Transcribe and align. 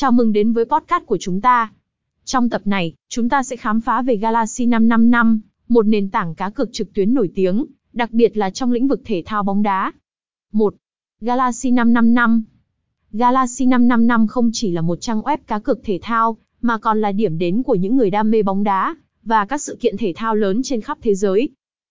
Chào 0.00 0.12
mừng 0.12 0.32
đến 0.32 0.52
với 0.52 0.64
podcast 0.64 1.06
của 1.06 1.16
chúng 1.20 1.40
ta. 1.40 1.72
Trong 2.24 2.48
tập 2.48 2.62
này, 2.64 2.94
chúng 3.08 3.28
ta 3.28 3.42
sẽ 3.42 3.56
khám 3.56 3.80
phá 3.80 4.02
về 4.02 4.16
Galaxy 4.16 4.66
555, 4.66 5.40
một 5.68 5.86
nền 5.86 6.10
tảng 6.10 6.34
cá 6.34 6.50
cược 6.50 6.72
trực 6.72 6.94
tuyến 6.94 7.14
nổi 7.14 7.30
tiếng, 7.34 7.66
đặc 7.92 8.10
biệt 8.12 8.36
là 8.36 8.50
trong 8.50 8.72
lĩnh 8.72 8.88
vực 8.88 9.00
thể 9.04 9.22
thao 9.26 9.42
bóng 9.42 9.62
đá. 9.62 9.92
1. 10.52 10.74
Galaxy 11.20 11.70
555 11.70 12.44
Galaxy 13.12 13.66
555 13.66 14.26
không 14.26 14.50
chỉ 14.52 14.70
là 14.70 14.80
một 14.80 15.00
trang 15.00 15.20
web 15.20 15.38
cá 15.46 15.58
cược 15.58 15.78
thể 15.84 15.98
thao, 16.02 16.36
mà 16.60 16.78
còn 16.78 17.00
là 17.00 17.12
điểm 17.12 17.38
đến 17.38 17.62
của 17.62 17.74
những 17.74 17.96
người 17.96 18.10
đam 18.10 18.30
mê 18.30 18.42
bóng 18.42 18.62
đá, 18.62 18.96
và 19.22 19.44
các 19.44 19.62
sự 19.62 19.76
kiện 19.80 19.96
thể 19.96 20.12
thao 20.16 20.34
lớn 20.34 20.60
trên 20.64 20.80
khắp 20.80 20.98
thế 21.02 21.14
giới. 21.14 21.48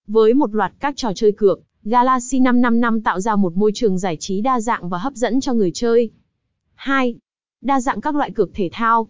Với 0.08 0.34
một 0.34 0.56
loạt 0.56 0.74
các 0.80 0.98
trò 0.98 1.12
chơi 1.16 1.32
cược, 1.32 1.62
Galaxy 1.84 2.40
555 2.40 3.02
tạo 3.02 3.20
ra 3.20 3.36
một 3.36 3.58
môi 3.58 3.72
trường 3.76 3.98
giải 3.98 4.18
trí 4.20 4.42
đa 4.42 4.60
dạng 4.60 4.90
và 4.90 4.98
hấp 4.98 5.14
dẫn 5.14 5.42
cho 5.42 5.54
người 5.54 5.72
chơi. 5.74 6.10
2. 6.76 7.16
Đa 7.62 7.82
dạng 7.82 8.02
các 8.02 8.16
loại 8.16 8.32
cược 8.32 8.50
thể 8.54 8.70
thao. 8.72 9.08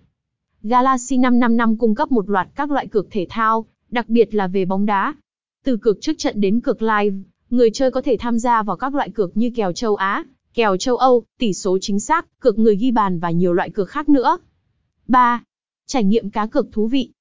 Galaxy 0.64 1.18
555 1.18 1.78
cung 1.78 1.96
cấp 1.96 2.12
một 2.12 2.30
loạt 2.30 2.48
các 2.56 2.72
loại 2.72 2.88
cược 2.88 3.08
thể 3.12 3.28
thao, 3.30 3.66
đặc 3.90 4.10
biệt 4.10 4.36
là 4.36 4.48
về 4.48 4.66
bóng 4.66 4.86
đá. 4.86 5.16
Từ 5.64 5.78
cược 5.78 5.98
trước 6.02 6.14
trận 6.18 6.42
đến 6.42 6.60
cược 6.60 6.82
live, 6.82 7.18
người 7.50 7.70
chơi 7.74 7.92
có 7.92 8.02
thể 8.02 8.18
tham 8.20 8.40
gia 8.40 8.64
vào 8.64 8.78
các 8.78 8.96
loại 8.96 9.10
cược 9.10 9.38
như 9.38 9.52
kèo 9.56 9.72
châu 9.72 9.96
Á, 9.96 10.24
kèo 10.54 10.78
châu 10.78 10.98
Âu, 10.98 11.24
tỷ 11.40 11.54
số 11.54 11.78
chính 11.82 12.00
xác, 12.00 12.40
cược 12.40 12.60
người 12.60 12.76
ghi 12.76 12.92
bàn 12.92 13.20
và 13.20 13.32
nhiều 13.32 13.54
loại 13.54 13.70
cược 13.70 13.90
khác 13.90 14.10
nữa. 14.10 14.38
3. 15.08 15.44
Trải 15.88 16.04
nghiệm 16.04 16.30
cá 16.30 16.46
cược 16.46 16.72
thú 16.72 16.88
vị. 16.88 17.12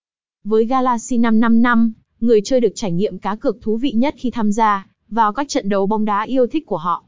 Với 0.45 0.65
Galaxy 0.65 1.19
555, 1.19 1.93
người 2.21 2.41
chơi 2.45 2.61
được 2.61 2.73
trải 2.75 2.93
nghiệm 2.93 3.19
cá 3.19 3.37
cược 3.37 3.63
thú 3.63 3.77
vị 3.77 3.93
nhất 3.93 4.15
khi 4.17 4.31
tham 4.31 4.53
gia 4.53 4.87
vào 5.09 5.33
các 5.33 5.49
trận 5.49 5.69
đấu 5.69 5.87
bóng 5.87 6.05
đá 6.05 6.23
yêu 6.23 6.47
thích 6.47 6.67
của 6.67 6.77
họ. 6.77 7.05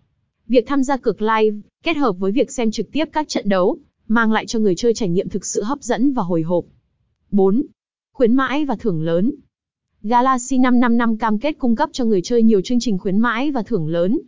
Việc 0.48 0.64
tham 0.66 0.84
gia 0.84 0.96
cược 0.96 1.23
live, 1.23 1.56
kết 1.82 1.96
hợp 1.96 2.12
với 2.12 2.32
việc 2.32 2.50
xem 2.50 2.70
trực 2.70 2.92
tiếp 2.92 3.04
các 3.12 3.28
trận 3.28 3.48
đấu, 3.48 3.78
mang 4.10 4.32
lại 4.32 4.46
cho 4.46 4.59
người 4.59 4.74
chơi 4.74 4.95
trải 4.95 5.09
nghiệm 5.09 5.28
thực 5.28 5.46
sự 5.46 5.62
hấp 5.62 5.82
dẫn 5.82 6.12
và 6.12 6.23
hồi 6.23 6.42
hộp. 6.42 6.64
4. 7.30 7.62
Khuyến 8.12 8.34
mãi 8.34 8.65
và 8.65 8.76
thưởng 8.76 9.02
lớn. 9.02 9.32
Galaxy 10.02 10.59
555 10.59 11.18
cam 11.18 11.38
kết 11.38 11.59
cung 11.59 11.76
cấp 11.76 11.90
cho 11.93 12.04
người 12.04 12.23
chơi 12.23 12.43
nhiều 12.43 12.60
chương 12.60 12.80
trình 12.80 12.99
khuyến 12.99 13.18
mãi 13.18 13.51
và 13.51 13.62
thưởng 13.62 13.88
lớn. 13.88 14.18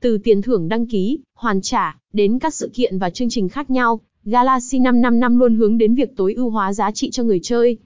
Từ 0.00 0.18
tiền 0.18 0.42
thưởng 0.42 0.68
đăng 0.68 0.86
ký, 0.86 1.18
hoàn 1.34 1.60
trả, 1.60 1.98
đến 2.12 2.38
các 2.38 2.54
sự 2.54 2.70
kiện 2.74 2.98
và 2.98 3.10
chương 3.10 3.28
trình 3.30 3.48
khác 3.48 3.70
nhau, 3.70 4.00
Galaxy 4.24 4.78
555 4.78 5.38
luôn 5.38 5.56
hướng 5.56 5.78
đến 5.78 5.94
việc 5.94 6.16
tối 6.16 6.34
ưu 6.34 6.50
hóa 6.50 6.72
giá 6.72 6.90
trị 6.90 7.10
cho 7.10 7.22
người 7.22 7.40
chơi. 7.42 7.78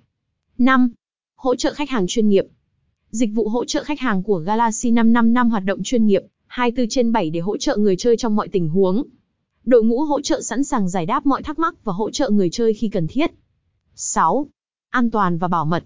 5. 0.58 0.90
Hỗ 1.36 1.56
trợ 1.56 1.74
khách 1.74 1.90
hàng 1.90 2.06
chuyên 2.08 2.28
nghiệp. 2.28 2.46
Dịch 3.10 3.30
vụ 3.34 3.48
hỗ 3.48 3.64
trợ 3.64 3.84
khách 3.84 4.00
hàng 4.00 4.22
của 4.22 4.38
Galaxy 4.38 4.90
555 4.90 5.50
hoạt 5.50 5.64
động 5.64 5.82
chuyên 5.82 6.06
nghiệp, 6.06 6.22
24 6.46 6.88
trên 6.88 7.12
7 7.12 7.30
để 7.30 7.40
hỗ 7.40 7.56
trợ 7.56 7.76
người 7.76 7.96
chơi 7.96 8.16
trong 8.16 8.36
mọi 8.36 8.48
tình 8.48 8.68
huống. 8.68 9.02
Đội 9.66 9.84
ngũ 9.84 10.00
hỗ 10.00 10.20
trợ 10.20 10.40
sẵn 10.40 10.64
sàng 10.64 10.88
giải 10.88 11.06
đáp 11.06 11.26
mọi 11.26 11.42
thắc 11.42 11.58
mắc 11.58 11.84
và 11.84 11.92
hỗ 11.92 12.10
trợ 12.10 12.30
người 12.30 12.50
chơi 12.50 12.74
khi 12.74 12.88
cần 12.88 13.06
thiết. 13.06 13.30
6. 13.94 14.46
An 14.90 15.10
toàn 15.10 15.38
và 15.38 15.48
bảo 15.48 15.64
mật. 15.64 15.84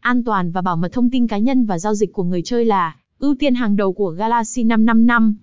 An 0.00 0.24
toàn 0.24 0.50
và 0.50 0.60
bảo 0.60 0.76
mật 0.76 0.92
thông 0.92 1.10
tin 1.10 1.26
cá 1.26 1.38
nhân 1.38 1.64
và 1.64 1.78
giao 1.78 1.94
dịch 1.94 2.12
của 2.12 2.24
người 2.24 2.42
chơi 2.42 2.64
là 2.64 2.96
ưu 3.18 3.34
tiên 3.38 3.54
hàng 3.54 3.76
đầu 3.76 3.92
của 3.92 4.10
Galaxy 4.10 4.64
555. 4.64 5.36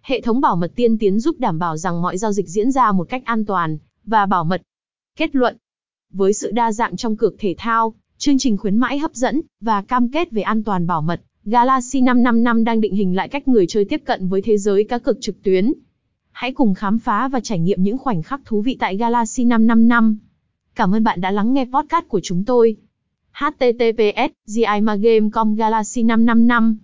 Hệ 0.00 0.20
thống 0.20 0.40
bảo 0.40 0.56
mật 0.56 0.72
tiên 0.76 0.98
tiến 0.98 1.20
giúp 1.20 1.36
đảm 1.38 1.58
bảo 1.58 1.76
rằng 1.76 2.02
mọi 2.02 2.18
giao 2.18 2.32
dịch 2.32 2.48
diễn 2.48 2.70
ra 2.72 2.92
một 2.92 3.08
cách 3.08 3.22
an 3.24 3.44
toàn 3.44 3.78
và 4.04 4.26
bảo 4.26 4.44
mật. 4.44 4.62
Kết 5.16 5.36
luận 5.36 5.56
Với 6.12 6.32
sự 6.32 6.50
đa 6.50 6.72
dạng 6.72 6.96
trong 6.96 7.16
cược 7.16 7.34
thể 7.38 7.54
thao, 7.58 7.94
chương 8.18 8.38
trình 8.38 8.56
khuyến 8.56 8.76
mãi 8.76 8.98
hấp 8.98 9.14
dẫn 9.14 9.40
và 9.60 9.82
cam 9.82 10.08
kết 10.08 10.30
về 10.30 10.42
an 10.42 10.64
toàn 10.64 10.86
bảo 10.86 11.02
mật, 11.02 11.20
Galaxy 11.44 12.00
555 12.00 12.64
đang 12.64 12.80
định 12.80 12.94
hình 12.94 13.16
lại 13.16 13.28
cách 13.28 13.48
người 13.48 13.66
chơi 13.66 13.84
tiếp 13.84 14.02
cận 14.04 14.28
với 14.28 14.42
thế 14.42 14.58
giới 14.58 14.84
cá 14.84 14.98
cược 14.98 15.20
trực 15.20 15.42
tuyến. 15.42 15.72
Hãy 16.38 16.52
cùng 16.52 16.74
khám 16.74 16.98
phá 16.98 17.28
và 17.28 17.40
trải 17.40 17.58
nghiệm 17.58 17.82
những 17.82 17.98
khoảnh 17.98 18.22
khắc 18.22 18.40
thú 18.44 18.62
vị 18.62 18.76
tại 18.80 18.96
Galaxy 18.96 19.44
555. 19.44 20.18
Cảm 20.74 20.94
ơn 20.94 21.04
bạn 21.04 21.20
đã 21.20 21.30
lắng 21.30 21.54
nghe 21.54 21.64
podcast 21.64 22.08
của 22.08 22.20
chúng 22.22 22.44
tôi. 22.44 22.76
https 23.32 24.32
gimagame.com 24.46 25.54
Galaxy 25.54 26.02
555 26.02 26.78